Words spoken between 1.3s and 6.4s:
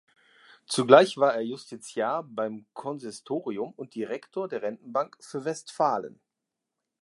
er Justitiar beim Konsistorium und Direktor der Rentenbank für Westfalen.